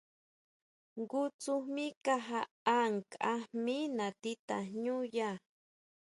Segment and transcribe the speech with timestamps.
[0.97, 5.29] Jngu tsujmí kajaʼá nkʼa jmí nati tajñúya.